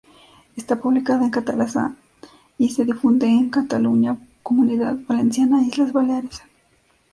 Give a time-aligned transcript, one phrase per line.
[0.55, 1.95] Está publicada en catalán
[2.57, 6.41] y se difunde en Cataluña, Comunidad Valenciana e Islas Baleares.